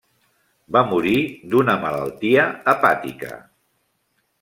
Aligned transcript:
Va 0.77 0.83
morir 0.93 1.13
d'una 1.53 1.77
malaltia 1.85 2.49
hepàtica. 2.75 3.41